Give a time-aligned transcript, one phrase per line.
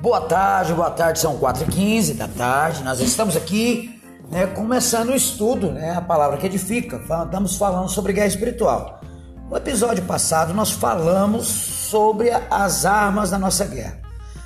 [0.00, 2.82] Boa tarde, boa tarde, são 4h15 da tarde.
[2.82, 4.00] Nós estamos aqui
[4.30, 6.96] né, começando o estudo, né, a palavra que edifica.
[6.96, 9.02] Estamos falando sobre guerra espiritual.
[9.50, 14.00] No episódio passado, nós falamos sobre as armas da nossa guerra.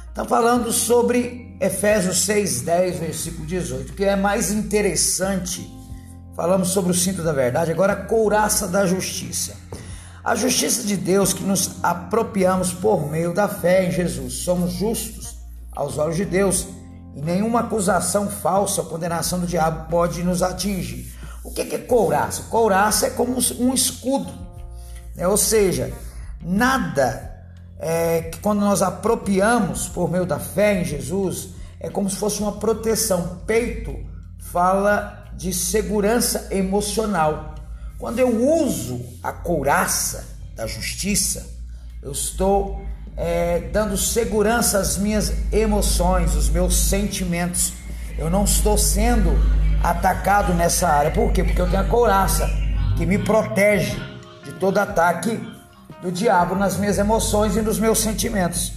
[0.09, 5.73] Estamos falando sobre Efésios 6, 10, versículo 18, que é mais interessante.
[6.35, 9.55] Falamos sobre o cinto da verdade, agora a couraça da justiça.
[10.25, 14.33] A justiça de Deus que nos apropriamos por meio da fé em Jesus.
[14.39, 15.34] Somos justos
[15.75, 16.67] aos olhos de Deus
[17.15, 21.13] e nenhuma acusação falsa ou condenação do diabo pode nos atingir.
[21.45, 22.45] O que é couraça?
[22.45, 24.33] Couraça é como um escudo,
[25.15, 25.29] né?
[25.29, 25.93] ou seja,
[26.41, 27.33] nada
[27.79, 32.41] é, que quando nós apropriamos por meio da fé em Jesus é como se fosse
[32.41, 33.41] uma proteção.
[33.47, 33.95] Peito
[34.39, 37.55] fala de segurança emocional.
[37.99, 41.47] Quando eu uso a couraça da justiça,
[42.03, 42.81] eu estou
[43.17, 47.73] é, dando segurança às minhas emoções, os meus sentimentos.
[48.19, 49.31] Eu não estou sendo
[49.83, 51.11] atacado nessa área.
[51.11, 51.45] Por quê?
[51.45, 52.49] Porque eu tenho a couraça
[52.97, 53.97] que me protege
[54.45, 55.41] de todo ataque
[56.03, 58.73] do diabo nas minhas emoções e nos meus sentimentos.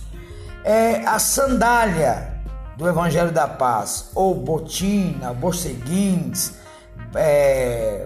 [0.63, 2.35] É a sandália
[2.77, 6.53] do Evangelho da Paz, ou botina, borseguins,
[7.15, 8.05] é,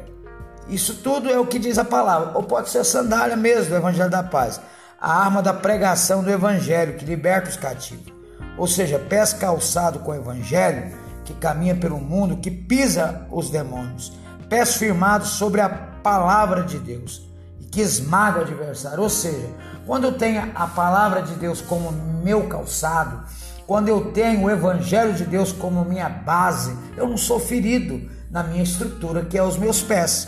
[0.69, 4.09] isso tudo é o que diz a palavra, ou pode ser sandália mesmo do Evangelho
[4.09, 4.61] da Paz
[5.02, 8.13] a arma da pregação do Evangelho que liberta os cativos.
[8.55, 10.94] Ou seja, pés calçado com o Evangelho
[11.25, 14.13] que caminha pelo mundo, que pisa os demônios.
[14.47, 17.27] Pés firmados sobre a palavra de Deus
[17.59, 19.02] e que esmaga o adversário.
[19.02, 19.49] Ou seja,
[19.88, 23.23] quando eu tenho a palavra de Deus como meu calçado,
[23.66, 28.44] quando eu tenho o Evangelho de Deus como minha base, eu não sou ferido na
[28.44, 30.27] minha estrutura, que é os meus pés.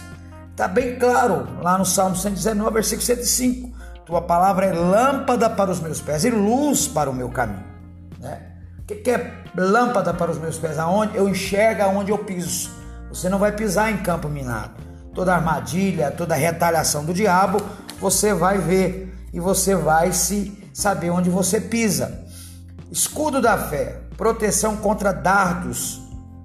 [0.52, 3.73] Está bem claro lá no Salmo 119, versículo 105.
[4.06, 7.64] Tua palavra é lâmpada para os meus pés e luz para o meu caminho.
[8.20, 8.42] Né?
[8.80, 10.78] O que, é lâmpada para os meus pés?
[10.78, 12.70] Aonde eu enxergo aonde eu piso.
[13.08, 14.74] Você não vai pisar em campo minado.
[15.14, 17.62] Toda armadilha, toda retaliação do diabo,
[18.00, 22.24] você vai ver e você vai se saber onde você pisa.
[22.92, 26.02] Escudo da fé, proteção contra dardos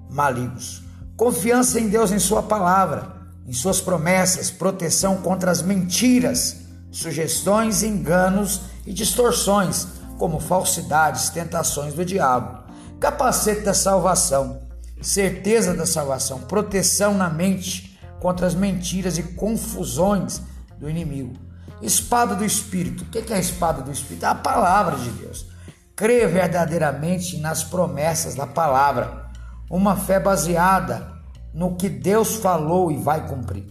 [0.09, 0.83] malignos.
[1.17, 8.61] Confiança em Deus, em Sua palavra, em Suas promessas, proteção contra as mentiras sugestões, enganos
[8.85, 12.63] e distorções, como falsidades, tentações do diabo.
[12.99, 14.61] Capacete da salvação,
[15.01, 20.41] certeza da salvação, proteção na mente contra as mentiras e confusões
[20.77, 21.33] do inimigo.
[21.81, 23.03] Espada do Espírito.
[23.03, 24.25] O que é a espada do Espírito?
[24.25, 25.47] É a palavra de Deus.
[25.95, 29.29] Crê verdadeiramente nas promessas da palavra.
[29.69, 31.13] Uma fé baseada
[31.53, 33.65] no que Deus falou e vai cumprir.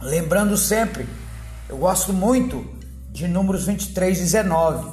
[0.00, 1.08] Lembrando sempre
[1.68, 2.64] eu gosto muito
[3.10, 4.88] de Números 23, 19,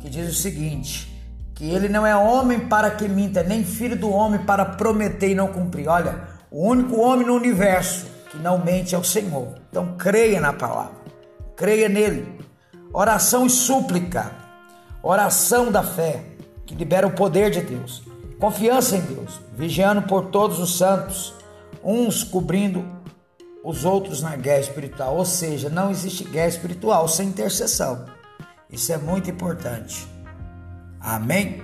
[0.00, 1.14] que diz o seguinte:
[1.54, 5.34] que ele não é homem para que minta, nem filho do homem para prometer e
[5.34, 5.88] não cumprir.
[5.88, 9.54] Olha, o único homem no universo que não mente é o Senhor.
[9.70, 10.96] Então creia na palavra,
[11.56, 12.40] creia nele.
[12.92, 14.30] Oração e súplica,
[15.02, 16.22] oração da fé,
[16.64, 18.02] que libera o poder de Deus.
[18.38, 21.34] Confiança em Deus, vigiando por todos os santos,
[21.82, 22.84] uns cobrindo
[23.64, 25.16] os outros na guerra espiritual.
[25.16, 28.04] Ou seja, não existe guerra espiritual sem intercessão.
[28.70, 30.06] Isso é muito importante.
[31.00, 31.62] Amém?